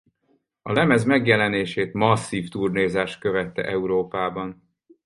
A 0.61 0.71
lemez 0.71 1.03
megjelenését 1.03 1.93
masszív 1.93 2.49
turnézás 2.49 3.17
követte 3.17 3.63
Európában. 3.63 4.63